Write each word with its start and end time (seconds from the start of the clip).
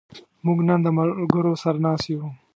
موږ 0.45 0.59
نن 0.67 0.79
د 0.83 0.87
ملګرو 0.97 1.53
سره 1.63 1.77
ناست 1.85 2.05
یو. 2.13 2.23